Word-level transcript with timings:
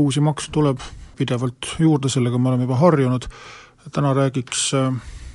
uusi 0.00 0.20
makse 0.24 0.50
tuleb 0.52 0.80
pidevalt 1.16 1.74
juurde, 1.78 2.08
sellega 2.08 2.38
me 2.38 2.48
oleme 2.48 2.64
juba 2.68 2.78
harjunud, 2.80 3.26
täna 3.92 4.14
räägiks 4.16 4.70
äh, 4.74 4.94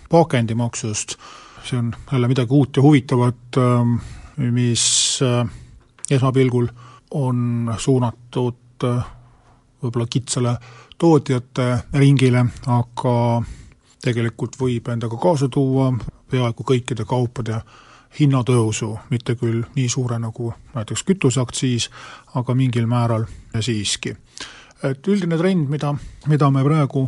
pakendimaksust, 0.09 1.17
see 1.65 1.79
on 1.79 1.93
jälle 2.11 2.27
midagi 2.27 2.53
uut 2.53 2.77
ja 2.77 2.83
huvitavat, 2.83 3.57
ähm, 3.57 3.97
mis 4.37 5.19
äh, 5.21 5.47
esmapilgul 6.11 6.67
on 7.11 7.73
suunatud 7.77 8.83
äh, 8.83 9.05
võib-olla 9.83 10.07
kitsale 10.09 10.57
tootjate 10.97 11.67
ringile, 11.93 12.45
aga 12.67 13.15
tegelikult 14.05 14.57
võib 14.59 14.87
endaga 14.93 15.17
kaasa 15.21 15.49
tuua 15.49 15.91
peaaegu 16.31 16.65
kõikide 16.67 17.05
kaupade 17.05 17.59
hinnatõusu, 18.19 18.91
mitte 19.09 19.35
küll 19.35 19.63
nii 19.75 19.89
suure 19.89 20.19
nagu 20.19 20.53
näiteks 20.75 21.03
kütuseaktsiis, 21.03 21.89
aga 22.35 22.55
mingil 22.55 22.87
määral 22.87 23.25
siiski. 23.59 24.15
Et 24.83 25.07
üldine 25.07 25.37
trend, 25.37 25.69
mida, 25.69 25.93
mida 26.27 26.49
me 26.51 26.63
praegu 26.63 27.07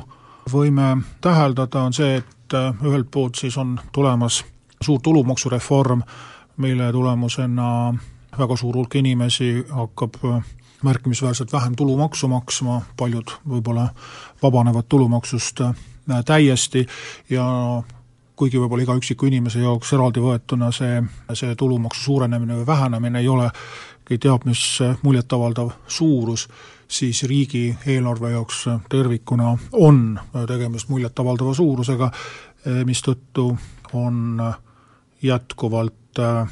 võime 0.52 0.98
täheldada, 1.22 1.84
on 1.84 1.94
see, 1.94 2.18
et 2.22 2.56
äh, 2.56 2.86
ühelt 2.86 3.12
poolt 3.12 3.36
siis 3.36 3.58
on 3.58 3.78
tulemas 3.92 4.44
suur 4.81 5.02
tulumaksureform, 5.04 6.02
mille 6.58 6.92
tulemusena 6.92 7.94
väga 8.38 8.56
suur 8.58 8.76
hulk 8.76 8.96
inimesi 8.96 9.66
hakkab 9.70 10.16
äh, 10.26 10.40
märkimisväärselt 10.84 11.53
vähem 11.53 11.76
tulumaksu 11.76 12.28
maksma, 12.28 12.81
paljud 12.98 13.34
võib-olla 13.50 13.90
vabanevad 14.44 14.88
tulumaksust 14.90 15.62
äh, 15.62 15.76
täiesti 16.26 16.88
ja 17.30 17.46
kuigi 18.38 18.60
võib-olla 18.62 18.86
iga 18.86 18.96
üksiku 18.98 19.28
inimese 19.28 19.60
jaoks 19.64 19.92
eraldi 19.98 20.22
võetuna 20.22 20.72
see, 20.76 21.02
see 21.34 21.56
tulumaksu 21.58 22.04
suurenemine 22.04 22.60
või 22.60 22.68
vähenemine 22.68 23.22
ei 23.24 23.30
ole 23.34 23.50
teab 24.08 24.46
mis 24.48 24.62
muljetavaldav 25.04 25.74
suurus, 25.92 26.46
siis 26.88 27.24
riigieelarve 27.28 28.32
jaoks 28.32 28.62
tervikuna 28.90 29.58
on 29.74 30.20
tegemist 30.48 30.88
muljetavaldava 30.90 31.54
suurusega, 31.54 32.12
mistõttu 32.88 33.50
on 33.94 34.40
jätkuvalt 35.22 36.20
äh, 36.20 36.48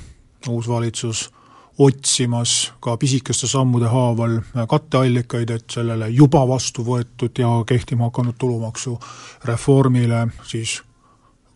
uus 0.49 0.67
valitsus 0.67 1.29
otsimas 1.77 2.73
ka 2.79 2.97
pisikeste 2.97 3.47
sammude 3.47 3.87
haaval 3.91 4.39
katteallikaid, 4.67 5.49
et 5.49 5.69
sellele 5.71 6.09
juba 6.09 6.45
vastu 6.47 6.83
võetud 6.87 7.39
ja 7.39 7.49
kehtima 7.67 8.09
hakanud 8.09 8.37
tulumaksureformile 8.39 10.27
siis 10.43 10.79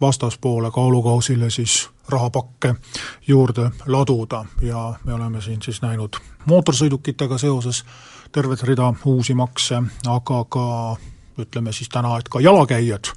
vastaspoole 0.02 0.72
kaalukausile 0.72 1.50
siis 1.50 1.90
rahapakke 2.10 2.76
juurde 3.28 3.72
laduda. 3.86 4.46
Ja 4.62 4.94
me 5.06 5.14
oleme 5.14 5.42
siin 5.42 5.62
siis 5.62 5.82
näinud 5.82 6.16
mootorsõidukitega 6.46 7.38
seoses 7.38 7.84
tervet 8.32 8.64
rida 8.64 8.94
uusi 9.06 9.34
makse, 9.34 9.82
aga 10.08 10.44
ka 10.50 10.66
ütleme 11.40 11.74
siis 11.74 11.90
täna, 11.90 12.18
et 12.20 12.30
ka 12.30 12.40
jalakäijad 12.40 13.12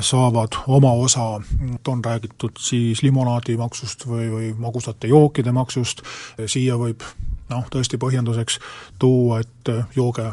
saavad 0.00 0.54
oma 0.66 0.92
osa, 0.92 1.40
on 1.88 2.04
räägitud 2.04 2.58
siis 2.58 3.02
limonaadimaksust 3.02 4.06
või, 4.06 4.28
või 4.30 4.52
magusate 4.58 5.10
jookide 5.10 5.52
maksust, 5.52 6.02
siia 6.46 6.76
võib 6.78 7.02
noh, 7.50 7.64
tõesti 7.70 7.98
põhjenduseks 7.98 8.60
tuua, 8.98 9.40
et 9.40 9.72
jooge 9.96 10.30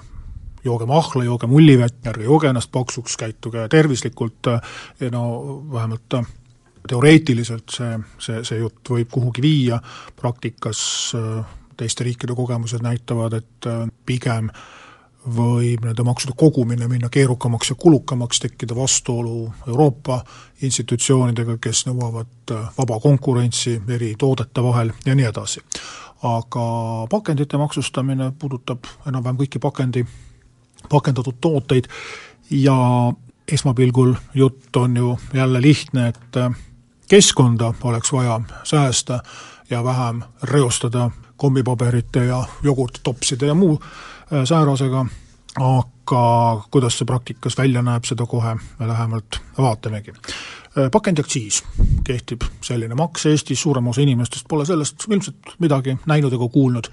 jooge 0.65 0.87
mahla, 0.89 1.23
jooge 1.23 1.47
mullivett, 1.47 2.01
ärge 2.11 2.25
jooge 2.27 2.49
ennast 2.49 2.71
paksuks, 2.73 3.17
käituge 3.21 3.67
tervislikult 3.69 4.49
ja 4.99 5.11
no 5.13 5.25
vähemalt 5.71 6.17
teoreetiliselt 6.87 7.69
see, 7.73 7.99
see, 8.21 8.43
see 8.45 8.61
jutt 8.61 8.89
võib 8.89 9.11
kuhugi 9.11 9.41
viia, 9.45 9.79
praktikas 10.21 10.79
teiste 11.77 12.05
riikide 12.07 12.35
kogemused 12.37 12.83
näitavad, 12.85 13.33
et 13.41 13.69
pigem 14.05 14.49
võib 15.25 15.85
nende 15.85 16.03
maksude 16.05 16.35
kogumine 16.37 16.87
minna 16.87 17.09
keerukamaks 17.09 17.71
ja 17.71 17.75
kulukamaks, 17.79 18.39
tekkida 18.39 18.75
vastuolu 18.77 19.49
Euroopa 19.67 20.21
institutsioonidega, 20.61 21.57
kes 21.61 21.85
nõuavad 21.89 22.53
vaba 22.77 22.99
konkurentsi 23.01 23.79
eri 23.97 24.13
toodete 24.19 24.63
vahel 24.63 24.93
ja 25.05 25.15
nii 25.15 25.29
edasi. 25.31 25.61
aga 26.25 26.61
pakendite 27.09 27.57
maksustamine 27.57 28.31
puudutab 28.39 28.85
enam-vähem 29.07 29.37
kõiki 29.37 29.59
pakendi 29.61 30.05
pakendatud 30.89 31.35
tooteid 31.41 31.87
ja 32.49 32.77
esmapilgul 33.51 34.13
jutt 34.33 34.75
on 34.75 34.97
ju 34.97 35.19
jälle 35.33 35.61
lihtne, 35.61 36.07
et 36.07 36.37
keskkonda 37.09 37.73
oleks 37.83 38.13
vaja 38.13 38.41
säästa 38.63 39.19
ja 39.69 39.83
vähem 39.83 40.21
reostada 40.43 41.11
kommipaberite 41.37 42.25
ja 42.25 42.43
jogurttopside 42.63 43.45
ja 43.45 43.53
muu 43.53 43.81
äh, 43.81 44.43
säärasega, 44.43 45.05
aga 45.59 46.63
kuidas 46.71 46.97
see 46.97 47.05
praktikas 47.05 47.57
välja 47.57 47.81
näeb, 47.81 48.05
seda 48.05 48.25
kohe 48.25 48.55
me 48.55 48.87
lähemalt 48.87 49.41
vaatamegi. 49.57 50.11
Äh, 50.11 50.89
pakendiaktsiis 50.91 51.63
kehtib 52.03 52.47
selline 52.61 52.95
maks 52.95 53.25
Eestis, 53.25 53.61
suurem 53.61 53.87
osa 53.87 54.01
inimestest 54.01 54.47
pole 54.49 54.65
sellest 54.65 55.07
ilmselt 55.09 55.57
midagi 55.59 55.97
näinud 56.05 56.33
ega 56.33 56.47
kuulnud 56.47 56.89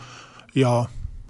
ja 0.54 0.84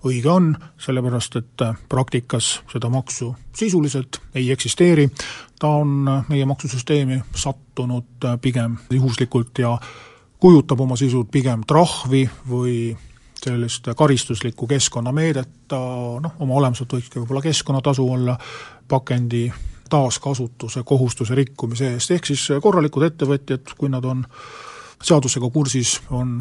õige 0.07 0.31
on, 0.31 0.53
sellepärast 0.81 1.37
et 1.37 1.63
äh, 1.63 1.77
praktikas 1.89 2.61
seda 2.73 2.91
maksu 2.91 3.35
sisuliselt 3.57 4.21
ei 4.35 4.51
eksisteeri, 4.51 5.09
ta 5.59 5.69
on 5.83 6.09
äh, 6.09 6.25
meie 6.29 6.47
maksusüsteemi 6.47 7.21
sattunud 7.35 8.25
äh, 8.25 8.39
pigem 8.41 8.77
juhuslikult 8.91 9.59
ja 9.59 9.77
kujutab 10.41 10.81
oma 10.81 10.97
sisult 10.99 11.31
pigem 11.31 11.63
trahvi 11.67 12.25
või 12.51 12.97
sellist 13.43 13.89
karistuslikku 13.99 14.67
keskkonnameedet, 14.71 15.49
ta 15.69 15.79
noh, 16.23 16.35
oma 16.39 16.59
olemuselt 16.61 16.93
võikski 16.95 17.21
võib-olla 17.21 17.43
keskkonnatasu 17.43 18.07
olla 18.07 18.37
pakendi 18.89 19.49
taaskasutuse 19.91 20.83
kohustuse 20.87 21.35
rikkumise 21.35 21.93
eest, 21.95 22.11
ehk 22.15 22.27
siis 22.31 22.47
korralikud 22.63 23.03
ettevõtjad, 23.07 23.75
kui 23.79 23.91
nad 23.93 24.05
on 24.07 24.23
seadusega 25.03 25.51
kursis, 25.51 25.99
on 26.11 26.39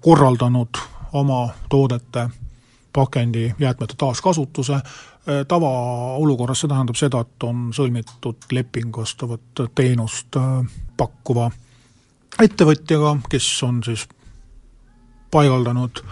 korraldanud 0.00 0.78
oma 1.18 1.48
toodete 1.70 2.28
pakendijäätmete 2.94 3.94
taaskasutuse, 3.98 4.78
tavaolukorras 5.48 6.60
see 6.62 6.70
tähendab 6.70 6.98
seda, 7.00 7.20
et 7.24 7.46
on 7.48 7.70
sõlmitud 7.74 8.46
leping 8.52 8.96
vastavat 8.96 9.64
teenust 9.74 10.36
äh, 10.38 10.60
pakkuva 10.96 11.48
ettevõtjaga, 12.42 13.16
kes 13.30 13.48
on 13.66 13.80
siis 13.86 14.06
paigaldanud 15.30 16.02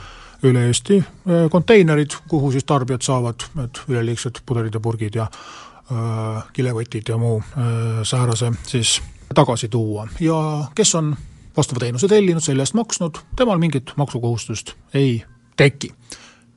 üle 0.48 0.64
Eesti 0.66 0.98
äh, 0.98 1.44
konteinerid, 1.50 2.16
kuhu 2.28 2.52
siis 2.52 2.66
tarbijad 2.66 3.04
saavad 3.06 3.46
need 3.58 3.82
üleliigsed 3.88 4.42
pudelid 4.46 4.74
ja 4.74 4.80
purgid 4.82 5.18
ja 5.18 5.28
äh, 5.28 6.42
kilekotid 6.52 7.12
ja 7.12 7.18
muu 7.18 7.38
äh, 7.42 8.02
säärase 8.02 8.52
siis 8.66 9.00
tagasi 9.34 9.68
tuua. 9.68 10.08
Ja 10.20 10.64
kes 10.74 10.94
on 10.94 11.14
vastava 11.56 11.84
teenuse 11.84 12.08
tellinud, 12.08 12.42
selle 12.42 12.64
eest 12.64 12.74
maksnud, 12.74 13.22
temal 13.36 13.60
mingit 13.62 13.92
maksukohustust 13.96 14.74
ei 14.94 15.22
teki 15.56 15.92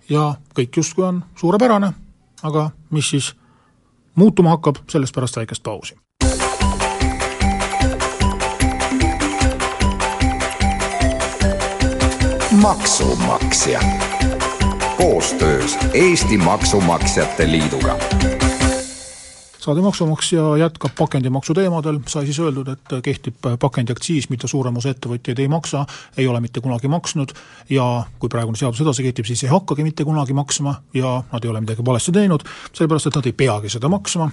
ja 0.10 0.36
kõik 0.60 0.78
justkui 0.78 1.06
on 1.06 1.24
suurepärane, 1.36 1.94
aga 2.44 2.70
mis 2.90 3.10
siis 3.10 3.34
muutuma 4.16 4.50
hakkab, 4.50 4.84
sellest 4.90 5.16
pärast 5.16 5.38
väikest 5.38 5.64
pausi. 5.64 5.96
maksumaksja. 12.62 13.80
Koostöös 14.98 15.78
Eesti 15.94 16.38
Maksumaksjate 16.38 17.52
Liiduga 17.52 17.98
saade 19.66 19.82
Maksumaksja 19.82 20.58
jätkab 20.58 20.94
pakendimaksu 20.98 21.54
teemadel, 21.58 22.00
sai 22.08 22.28
siis 22.28 22.40
öeldud, 22.40 22.70
et 22.70 22.96
kehtib 23.04 23.48
pakendiaktsiis, 23.60 24.30
mida 24.30 24.50
suurem 24.50 24.78
osa 24.78 24.92
ettevõtjaid 24.94 25.42
ei 25.42 25.50
maksa, 25.50 25.86
ei 26.18 26.28
ole 26.30 26.42
mitte 26.44 26.62
kunagi 26.62 26.90
maksnud. 26.92 27.34
Ja 27.74 27.86
kui 28.20 28.30
praegune 28.30 28.60
seadus 28.60 28.84
edasi 28.86 29.06
kehtib, 29.08 29.26
siis 29.26 29.44
ei 29.46 29.50
hakkagi 29.50 29.86
mitte 29.88 30.06
kunagi 30.06 30.38
maksma 30.38 30.76
ja 30.94 31.18
nad 31.32 31.46
ei 31.46 31.54
ole 31.54 31.64
midagi 31.66 31.86
valesti 31.86 32.14
teinud, 32.14 32.46
sellepärast 32.74 33.10
et 33.10 33.18
nad 33.18 33.32
ei 33.32 33.34
peagi 33.34 33.74
seda 33.74 33.90
maksma, 33.90 34.30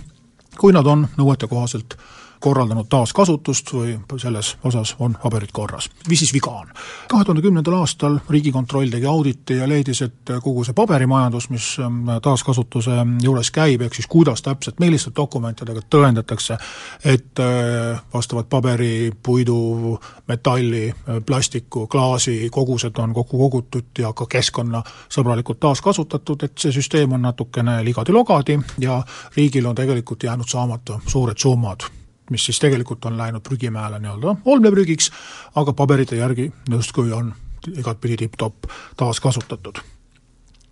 kui 0.58 0.74
nad 0.76 0.86
on 0.86 1.06
nõuetekohaselt 1.16 1.96
korraldanud 2.42 2.88
taaskasutust 2.90 3.72
või 3.74 3.94
selles 4.20 4.56
osas 4.64 4.94
on 4.98 5.14
paberid 5.22 5.52
korras. 5.52 5.88
mis 6.08 6.18
siis 6.18 6.32
viga 6.34 6.50
on? 6.50 6.72
kahe 7.08 7.24
tuhande 7.24 7.42
kümnendal 7.42 7.78
aastal 7.78 8.18
Riigikontroll 8.30 8.90
tegi 8.90 9.06
auditi 9.06 9.56
ja 9.56 9.68
leidis, 9.68 10.02
et 10.02 10.32
kogu 10.42 10.64
see 10.64 10.74
paberimajandus, 10.74 11.48
mis 11.50 11.68
ähm, 11.80 12.00
taaskasutuse 12.22 12.96
juures 13.22 13.50
käib, 13.50 13.82
ehk 13.86 13.94
siis 13.94 14.08
kuidas 14.10 14.42
täpselt, 14.42 14.80
milliste 14.80 15.12
dokumentidega 15.16 15.84
tõendatakse, 15.90 16.58
et 17.04 17.42
äh, 17.42 18.02
vastavad 18.14 18.50
paberi, 18.50 19.12
puidu, 19.22 19.98
metalli, 20.28 20.88
äh, 20.90 21.22
plastiku, 21.26 21.86
klaasi 21.86 22.50
kogused 22.50 22.98
on 22.98 23.14
kokku 23.14 23.38
kogutud 23.38 24.02
ja 24.02 24.12
ka 24.12 24.26
keskkonnasõbralikult 24.26 25.62
taaskasutatud, 25.62 26.42
et 26.42 26.58
see 26.58 26.74
süsteem 26.74 27.14
on 27.14 27.22
natukene 27.28 27.80
ligadi-logadi 27.84 28.58
ja 28.82 29.02
riigil 29.36 29.66
on 29.66 29.78
tegelikult 29.78 30.22
jäänud 30.22 30.48
saamata 30.48 31.00
suured 31.06 31.38
summad 31.38 32.01
mis 32.32 32.44
siis 32.48 32.60
tegelikult 32.62 33.04
on 33.04 33.18
läinud 33.18 33.44
prügimäele 33.44 34.00
nii-öelda 34.02 34.36
olmeprügiks, 34.44 35.10
aga 35.54 35.72
paberite 35.72 36.16
järgi 36.16 36.50
justkui 36.70 37.12
on 37.12 37.34
igatpidi 37.78 38.16
tipp-topp 38.16 38.70
taaskasutatud. 38.96 39.78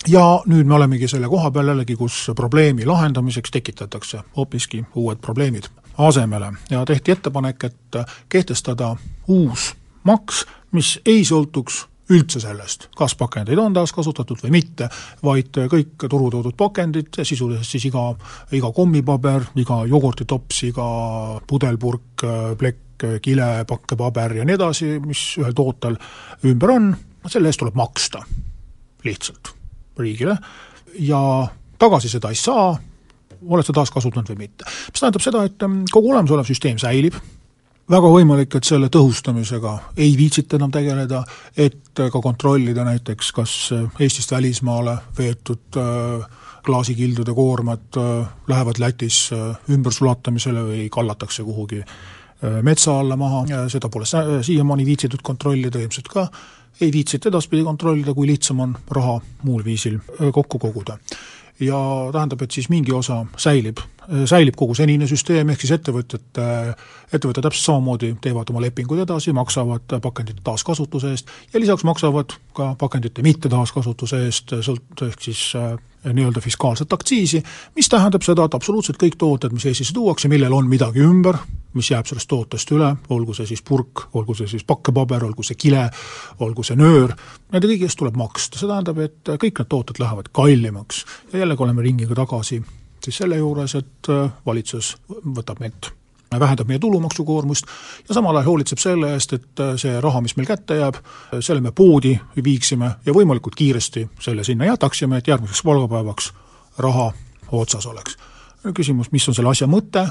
ja 0.08 0.24
nüüd 0.46 0.64
me 0.66 0.74
olemegi 0.74 1.08
selle 1.08 1.28
koha 1.28 1.50
peal 1.50 1.68
jällegi, 1.68 1.96
kus 1.96 2.30
probleemi 2.36 2.86
lahendamiseks 2.86 3.50
tekitatakse 3.50 4.22
hoopiski 4.36 4.84
uued 4.94 5.20
probleemid 5.20 5.68
asemele 5.98 6.52
ja 6.70 6.84
tehti 6.84 7.12
ettepanek, 7.12 7.64
et 7.64 8.02
kehtestada 8.28 8.96
uus 9.28 9.74
maks, 10.04 10.46
mis 10.72 11.00
ei 11.06 11.24
sõltuks 11.24 11.89
üldse 12.10 12.40
sellest, 12.42 12.88
kas 12.96 13.14
pakendeid 13.18 13.58
on 13.62 13.74
taaskasutatud 13.76 14.42
või 14.44 14.54
mitte, 14.58 14.88
vaid 15.22 15.60
kõik 15.72 16.06
turu 16.06 16.30
toodud 16.32 16.56
pakendid, 16.58 17.12
sisuliselt 17.22 17.68
siis 17.68 17.86
iga, 17.90 18.08
iga 18.56 18.72
kommipaber, 18.74 19.50
iga 19.62 19.82
jogurtitops, 19.90 20.64
iga 20.70 20.88
pudelpurk, 21.46 22.26
plekk, 22.58 23.06
kile, 23.24 23.50
pakkepaber 23.68 24.40
ja 24.40 24.44
nii 24.44 24.58
edasi, 24.58 24.90
mis 25.04 25.22
ühel 25.40 25.56
tootel 25.56 25.96
ümber 26.50 26.74
on, 26.76 26.92
selle 27.28 27.48
eest 27.48 27.62
tuleb 27.62 27.78
maksta 27.78 28.22
lihtsalt 29.06 29.54
riigile 30.00 30.36
ja 30.98 31.20
tagasi 31.80 32.10
seda 32.12 32.32
ei 32.32 32.38
saa, 32.38 32.72
oled 33.40 33.64
sa 33.64 33.74
taaskasutanud 33.76 34.34
või 34.34 34.46
mitte. 34.46 34.66
mis 34.90 35.00
tähendab 35.00 35.24
seda, 35.24 35.44
et 35.48 35.68
kogu 35.92 36.12
olemasolev 36.12 36.48
süsteem 36.48 36.80
säilib, 36.80 37.16
väga 37.90 38.10
võimalik, 38.12 38.54
et 38.56 38.66
selle 38.66 38.88
tõhustamisega 38.92 39.72
ei 39.98 40.12
viitsita 40.18 40.58
enam 40.58 40.70
tegeleda, 40.74 41.22
et 41.56 41.90
ka 41.96 42.22
kontrollida 42.22 42.84
näiteks, 42.86 43.32
kas 43.34 43.56
Eestist 44.00 44.32
välismaale 44.34 44.96
veetud 45.18 45.80
äh, 45.80 46.28
klaasikildude 46.66 47.34
koormad 47.34 47.98
äh, 47.98 48.30
lähevad 48.48 48.80
Lätis 48.82 49.28
äh, 49.34 49.58
ümbersulatamisele 49.74 50.64
või 50.70 50.88
kallatakse 50.92 51.44
kuhugi 51.46 51.82
metsa 52.64 52.94
alla 52.96 53.18
maha, 53.20 53.42
seda 53.68 53.90
pole 53.92 54.06
siiamaani 54.08 54.86
viitsitud 54.88 55.20
kontrollida, 55.20 55.76
ilmselt 55.76 56.06
ka 56.08 56.22
ei 56.80 56.88
viitsita 56.88 57.28
edaspidi 57.28 57.66
kontrollida, 57.66 58.14
kui 58.16 58.30
lihtsam 58.30 58.62
on 58.64 58.72
raha 58.96 59.18
muul 59.44 59.60
viisil 59.66 59.98
kokku 60.32 60.56
koguda. 60.62 60.96
Ja 61.60 61.76
tähendab, 62.14 62.40
et 62.40 62.56
siis 62.56 62.70
mingi 62.72 62.94
osa 62.96 63.18
säilib, 63.36 63.84
säilib 64.08 64.56
kogu 64.58 64.74
senine 64.74 65.06
süsteem, 65.10 65.52
ehk 65.52 65.62
siis 65.62 65.74
ettevõtjad, 65.76 66.40
ettevõtted 67.12 67.44
täpselt 67.44 67.66
samamoodi 67.66 68.14
teevad 68.22 68.50
oma 68.50 68.62
lepingud 68.64 69.02
edasi, 69.04 69.34
maksavad 69.36 69.98
pakendite 70.02 70.42
taaskasutuse 70.46 71.12
eest 71.14 71.30
ja 71.52 71.60
lisaks 71.60 71.84
maksavad 71.86 72.34
ka 72.56 72.72
pakendite 72.80 73.22
mitte 73.26 73.52
taaskasutuse 73.52 74.24
eest, 74.26 74.56
sõlt-, 74.66 75.06
ehk 75.06 75.28
siis 75.28 75.50
nii-öelda 76.04 76.40
fiskaalset 76.40 76.92
aktsiisi, 76.92 77.42
mis 77.76 77.88
tähendab 77.88 78.24
seda, 78.24 78.46
et 78.48 78.56
absoluutselt 78.56 78.98
kõik 79.00 79.18
tooted, 79.20 79.52
mis 79.52 79.66
Eestisse 79.68 79.94
tuuakse, 79.94 80.30
millel 80.32 80.54
on 80.56 80.68
midagi 80.68 81.04
ümber, 81.04 81.36
mis 81.76 81.90
jääb 81.92 82.08
sellest 82.08 82.28
tootest 82.30 82.72
üle, 82.72 82.88
olgu 83.12 83.36
see 83.36 83.46
siis 83.52 83.62
purk, 83.62 84.06
olgu 84.16 84.34
see 84.34 84.48
siis 84.50 84.64
pakkepaber, 84.66 85.28
olgu 85.28 85.44
see 85.46 85.60
kile, 85.60 85.84
olgu 86.40 86.64
see 86.66 86.78
nöör, 86.80 87.12
nende 87.52 87.68
kõigi 87.68 87.86
eest 87.86 88.00
tuleb 88.00 88.16
maksta, 88.18 88.58
see 88.58 88.70
tähendab, 88.70 88.98
et 89.04 89.34
kõik 89.36 89.60
need 89.60 89.70
tooted 89.70 90.00
lähevad 90.02 90.32
kallimaks. 90.32 91.04
ja 91.32 91.44
jällegi 91.44 91.68
oleme 91.68 91.84
ringiga 91.84 92.16
tagasi 92.24 92.62
siis 93.04 93.22
selle 93.22 93.36
juures, 93.36 93.74
et 93.74 94.12
valitsus 94.46 94.96
võtab 95.24 95.60
meilt 95.60 95.92
vähendab 96.40 96.68
meie 96.68 96.78
tulumaksukoormust 96.78 97.66
ja 98.08 98.14
samal 98.14 98.36
ajal 98.36 98.46
hoolitseb 98.46 98.78
selle 98.78 99.12
eest, 99.14 99.32
et 99.32 99.62
see 99.82 100.00
raha, 100.00 100.20
mis 100.20 100.36
meil 100.38 100.46
kätte 100.46 100.76
jääb, 100.78 101.00
selle 101.40 101.60
me 101.60 101.72
poodi 101.72 102.12
viiksime 102.44 102.90
ja 103.06 103.14
võimalikult 103.14 103.58
kiiresti 103.58 104.06
selle 104.22 104.44
sinna 104.46 104.68
jätaksime, 104.68 105.18
et 105.18 105.28
järgmiseks 105.28 105.62
palgapäevaks 105.66 106.32
raha 106.78 107.12
otsas 107.52 107.86
oleks. 107.86 108.16
küsimus, 108.74 109.10
mis 109.12 109.28
on 109.28 109.34
selle 109.34 109.50
asja 109.50 109.66
mõte, 109.66 110.06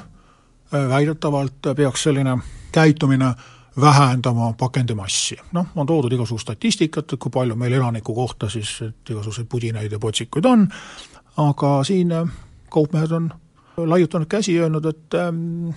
väidetavalt 0.71 1.71
peaks 1.75 2.03
selline 2.03 2.37
käitumine 2.71 3.33
vähendama 3.81 4.53
pakendimassi. 4.53 5.37
noh, 5.51 5.65
on 5.75 5.87
toodud 5.87 6.11
igasugust 6.11 6.47
statistikat, 6.47 7.13
et 7.13 7.19
kui 7.19 7.31
palju 7.31 7.55
meil 7.55 7.73
elaniku 7.73 8.15
kohta 8.15 8.49
siis 8.49 8.79
igasuguseid 9.09 9.47
pudinaid 9.47 9.91
ja 9.91 9.99
potsikuid 9.99 10.45
on, 10.45 10.67
aga 11.37 11.83
siin 11.83 12.11
kaupmehed 12.71 13.11
on 13.15 13.29
laiutanud 13.77 14.27
käsi, 14.27 14.57
öelnud, 14.59 14.85
et 14.85 15.15
ähm, 15.19 15.71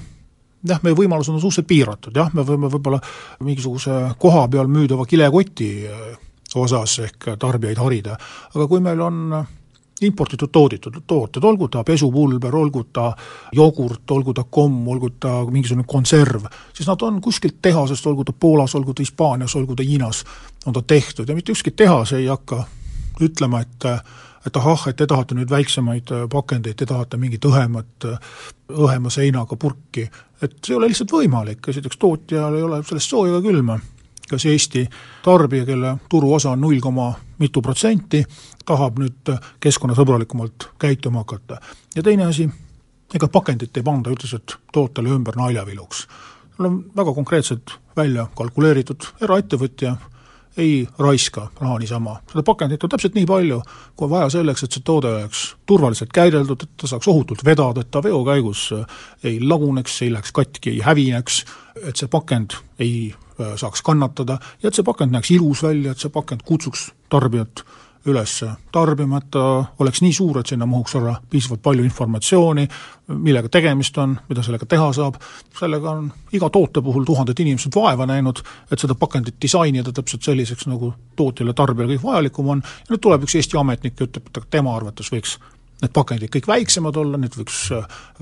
jah, 0.69 0.83
meie 0.83 0.97
võimalused 0.99 1.35
on 1.35 1.41
suhteliselt 1.41 1.71
piiratud, 1.71 2.17
jah, 2.17 2.31
me 2.35 2.45
võime 2.47 2.71
võib-olla 2.73 3.01
mingisuguse 3.45 4.15
koha 4.19 4.47
peal 4.51 4.71
müüdava 4.71 5.07
kilekoti 5.07 5.73
äh, 5.87 6.07
osas 6.59 6.99
ehk 7.07 7.33
tarbijaid 7.41 7.81
harida, 7.81 8.17
aga 8.55 8.69
kui 8.69 8.83
meil 8.85 9.01
on 9.01 9.35
importitud 10.03 10.51
tooditud 10.53 10.97
tooted, 11.07 11.45
olgu 11.45 11.69
ta 11.69 11.85
pesupulber, 11.87 12.55
olgu 12.57 12.85
ta 12.93 13.13
jogurt, 13.55 14.11
olgu 14.11 14.35
ta 14.35 14.45
komm, 14.51 14.89
olgu 14.89 15.13
ta 15.21 15.35
mingisugune 15.51 15.87
konserv, 15.89 16.49
siis 16.75 16.89
nad 16.89 17.03
on 17.07 17.21
kuskilt 17.23 17.61
tehasest, 17.63 18.07
olgu 18.07 18.25
ta 18.25 18.33
Poolas, 18.33 18.75
olgu 18.75 18.95
ta 18.95 19.05
Hispaanias, 19.05 19.57
olgu 19.57 19.77
ta 19.77 19.87
Hiinas, 19.87 20.25
on 20.67 20.75
ta 20.75 20.83
tehtud. 20.83 21.29
Ja 21.29 21.35
mitte 21.39 21.53
ükski 21.53 21.71
tehas 21.71 22.13
ei 22.19 22.27
hakka 22.27 22.65
ütlema, 23.23 23.63
et 23.63 23.87
et 24.47 24.57
ahah, 24.57 24.89
et 24.89 24.97
te 24.97 25.07
tahate 25.07 25.37
nüüd 25.39 25.51
väiksemaid 25.51 26.11
pakendeid, 26.31 26.77
te 26.79 26.87
tahate 26.87 27.19
mingit 27.21 27.45
õhemat, 27.47 28.09
õhema 28.73 29.11
seinaga 29.13 29.57
purki, 29.57 30.09
et 30.43 30.57
see 30.59 30.75
ei 30.75 30.79
ole 30.79 30.91
lihtsalt 30.91 31.15
võimalik, 31.15 31.69
esiteks 31.69 31.99
tootjal 32.03 32.57
ei 32.59 32.65
ole 32.67 32.83
sellest 32.83 33.13
sooja 33.15 33.37
ega 33.37 33.43
külma. 33.49 33.81
kas 34.33 34.47
Eesti 34.49 34.87
tarbija, 35.25 35.65
kelle 35.69 35.97
turuosa 36.09 36.51
on 36.55 36.61
null 36.61 36.81
koma 36.81 37.11
mitu 37.39 37.61
protsenti, 37.63 38.23
tahab 38.65 38.99
nüüd 39.03 39.33
keskkonnasõbralikumalt 39.61 40.71
käituma 40.79 41.25
hakata. 41.27 41.61
ja 41.95 42.03
teine 42.03 42.25
asi, 42.25 42.49
ega 43.15 43.29
pakendit 43.29 43.77
ei 43.77 43.83
panda 43.83 44.11
üldiselt 44.11 44.57
tootele 44.73 45.09
ümber 45.09 45.37
naljaviluks. 45.37 46.07
seal 46.57 46.67
on 46.71 46.85
väga 46.97 47.15
konkreetselt 47.15 47.79
välja 47.97 48.27
kalkuleeritud, 48.35 49.05
eraettevõtja 49.21 49.97
ei 50.57 50.89
raiska 50.99 51.49
raha 51.61 51.79
niisama, 51.79 52.17
seda 52.31 52.43
pakendit 52.47 52.85
on 52.85 52.93
täpselt 52.93 53.15
nii 53.17 53.27
palju, 53.27 53.61
kui 53.97 54.07
on 54.07 54.13
vaja 54.13 54.31
selleks, 54.37 54.65
et 54.65 54.77
see 54.77 54.85
toode 54.85 55.11
oleks 55.17 55.45
turvaliselt 55.67 56.13
käideldud, 56.13 56.67
et 56.67 56.77
ta 56.83 56.91
saaks 56.91 57.09
ohutult 57.09 57.45
vedada, 57.45 57.81
et 57.81 57.91
ta 57.91 58.03
veo 58.05 58.23
käigus 58.27 58.69
äh, 58.77 58.87
ei 59.25 59.41
laguneks, 59.41 60.03
ei 60.03 60.13
läheks 60.13 60.33
katki, 60.37 60.77
ei 60.77 60.83
hävineks, 60.85 61.45
et 61.83 61.97
see 61.97 62.11
pakend 62.13 62.59
ei 62.79 63.15
äh, 63.15 63.55
saaks 63.57 63.83
kannatada 63.83 64.39
ja 64.63 64.69
et 64.69 64.77
see 64.77 64.87
pakend 64.87 65.17
näeks 65.17 65.33
ilus 65.37 65.65
välja, 65.65 65.93
et 65.93 66.05
see 66.05 66.13
pakend 66.13 66.45
kutsuks 66.49 66.91
tarbijat 67.13 67.65
üles 68.07 68.33
tarbima, 68.73 69.21
et 69.23 69.29
ta 69.31 69.45
oleks 69.83 70.03
nii 70.03 70.13
suur, 70.17 70.41
et 70.41 70.51
sinna 70.51 70.67
mahuks 70.67 70.97
ära 70.99 71.15
piisavalt 71.31 71.63
palju 71.63 71.85
informatsiooni, 71.87 72.67
millega 73.23 73.51
tegemist 73.53 73.99
on, 74.03 74.17
mida 74.29 74.43
sellega 74.43 74.67
teha 74.67 74.89
saab, 74.97 75.19
sellega 75.59 75.91
on 75.93 76.09
iga 76.35 76.51
toote 76.51 76.83
puhul 76.83 77.07
tuhanded 77.07 77.39
inimesed 77.45 77.75
vaeva 77.77 78.07
näinud, 78.11 78.43
et 78.71 78.83
seda 78.83 78.97
pakendit 78.99 79.39
disainida 79.43 79.95
täpselt 79.95 80.27
selliseks, 80.27 80.67
nagu 80.71 80.93
tootjale, 81.17 81.55
tarbijale 81.55 81.95
kõik 81.95 82.07
vajalikum 82.09 82.55
on, 82.57 82.63
ja 82.63 82.95
nüüd 82.95 83.03
tuleb 83.07 83.27
üks 83.27 83.39
Eesti 83.39 83.61
ametnik 83.61 84.01
ja 84.01 84.09
ütleb, 84.09 84.31
et 84.31 84.49
tema 84.51 84.75
arvates 84.77 85.13
võiks 85.13 85.39
need 85.83 85.93
pakendid 85.95 86.31
kõik 86.31 86.47
väiksemad 86.47 86.97
olla, 86.99 87.19
need 87.19 87.35
võiks 87.35 87.65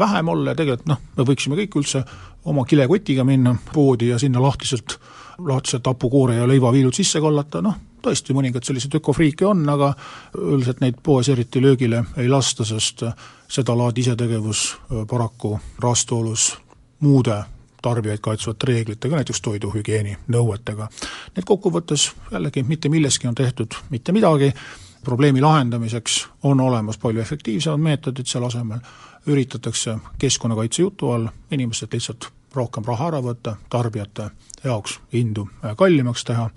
vähem 0.01 0.29
olla 0.33 0.53
ja 0.53 0.61
tegelikult 0.61 0.89
noh, 0.89 1.01
me 1.17 1.27
võiksime 1.29 1.59
kõik 1.59 1.77
üldse 1.83 2.05
oma 2.49 2.65
kilekotiga 2.65 3.25
minna 3.29 3.53
poodi 3.73 4.09
ja 4.09 4.19
sinna 4.19 4.41
lahtiselt, 4.43 4.97
lahtiselt 5.45 5.87
hapukoore 5.87 6.39
ja 6.39 6.49
leivaviilud 6.49 6.97
sisse 6.97 7.21
kallata, 7.21 7.61
noh, 7.65 7.77
tõesti, 8.03 8.35
mõningad 8.37 8.65
sellised 8.67 8.95
ökofriike 8.97 9.47
on, 9.47 9.63
aga 9.69 9.93
üldiselt 10.39 10.81
neid 10.81 10.99
poes 11.03 11.29
eriti 11.29 11.63
löögile 11.63 12.05
ei 12.17 12.29
lasta, 12.29 12.65
sest 12.65 13.05
sedalaadi 13.49 14.05
isetegevus 14.05 14.77
paraku 15.11 15.59
vastuolus 15.83 16.53
muude 17.01 17.43
tarbijaid 17.83 18.21
kaitsvate 18.21 18.67
reeglitega, 18.67 19.17
näiteks 19.17 19.41
toiduhügieeni 19.41 20.17
nõuetega. 20.29 20.89
nii 20.91 21.43
et 21.43 21.49
kokkuvõttes 21.49 22.11
jällegi 22.33 22.63
mitte 22.63 22.89
milleski 22.89 23.29
on 23.29 23.35
tehtud 23.35 23.75
mitte 23.91 24.13
midagi, 24.13 24.53
probleemi 25.05 25.41
lahendamiseks 25.41 26.29
on 26.43 26.61
olemas 26.61 26.99
palju 26.99 27.21
efektiivsemad 27.21 27.81
meetodid 27.81 28.27
selle 28.27 28.47
asemel, 28.47 28.79
üritatakse 29.27 29.97
keskkonnakaitse 30.19 30.83
jutu 30.83 31.11
all 31.11 31.29
inimestelt 31.51 31.93
lihtsalt 31.93 32.29
rohkem 32.55 32.85
raha 32.85 33.09
ära 33.09 33.21
võtta, 33.23 33.57
tarbijate 33.71 34.31
jaoks 34.65 34.99
hindu 35.13 35.49
kallimaks 35.77 36.25
teha 36.25 36.51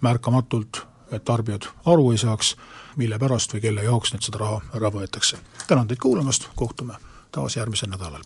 märkamatult, 0.00 0.86
et 1.12 1.24
tarbijad 1.24 1.68
aru 1.86 2.10
ei 2.12 2.18
saaks, 2.18 2.56
mille 2.96 3.18
pärast 3.18 3.54
või 3.54 3.60
kelle 3.60 3.82
jaoks 3.82 4.14
nüüd 4.14 4.22
seda 4.26 4.38
raha 4.38 4.60
ära 4.74 4.90
võetakse. 4.90 5.38
tänan 5.66 5.88
teid 5.88 5.98
kuulamast, 5.98 6.48
kohtume 6.56 6.94
taas 7.32 7.56
järgmisel 7.56 7.90
nädalal. 7.90 8.22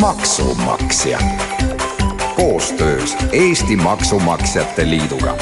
maksumaksja 0.00 1.18
koostöös 2.36 3.16
Eesti 3.32 3.76
Maksumaksjate 3.76 4.90
Liiduga 4.90 5.36